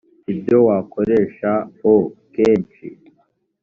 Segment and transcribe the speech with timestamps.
[0.33, 1.51] ibyo wayakoresha
[1.91, 1.95] o
[2.33, 2.85] kenshi